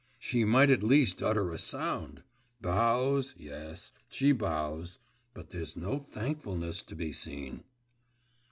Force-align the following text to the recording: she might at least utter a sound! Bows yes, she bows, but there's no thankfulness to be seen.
she 0.17 0.43
might 0.43 0.71
at 0.71 0.81
least 0.81 1.21
utter 1.21 1.51
a 1.51 1.59
sound! 1.59 2.23
Bows 2.59 3.35
yes, 3.37 3.91
she 4.09 4.31
bows, 4.31 4.97
but 5.35 5.51
there's 5.51 5.77
no 5.77 5.99
thankfulness 5.99 6.81
to 6.81 6.95
be 6.95 7.11
seen. 7.13 7.63